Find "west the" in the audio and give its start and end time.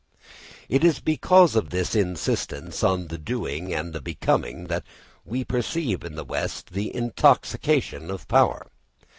6.25-6.91